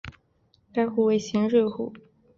[0.73, 1.93] 该湖为咸水湖。